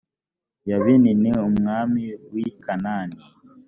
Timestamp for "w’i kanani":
2.33-3.19